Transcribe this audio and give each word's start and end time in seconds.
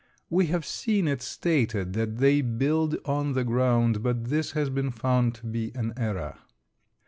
We 0.31 0.47
have 0.47 0.65
seen 0.65 1.07
it 1.07 1.21
stated 1.21 1.93
that 1.93 2.17
they 2.17 2.41
build 2.41 2.95
on 3.05 3.33
the 3.33 3.43
ground, 3.43 4.01
but 4.01 4.31
this 4.31 4.53
has 4.53 4.71
been 4.71 4.89
found 4.89 5.35
to 5.35 5.45
be 5.45 5.71
an 5.75 5.93
error. 5.95 6.39